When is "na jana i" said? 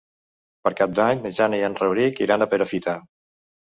1.27-1.69